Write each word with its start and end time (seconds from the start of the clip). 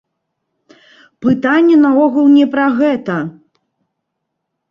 Пытанне 1.25 1.75
наогул 1.83 2.25
не 2.37 2.45
пра 2.55 2.65
гэта! 2.79 3.17